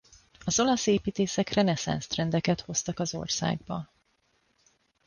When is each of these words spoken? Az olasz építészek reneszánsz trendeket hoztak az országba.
Az 0.45 0.59
olasz 0.59 0.87
építészek 0.87 1.49
reneszánsz 1.53 2.07
trendeket 2.07 2.61
hoztak 2.61 2.99
az 2.99 3.13
országba. 3.13 3.89